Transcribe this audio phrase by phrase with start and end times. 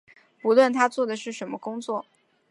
[0.41, 2.03] 不论他做的是什么工作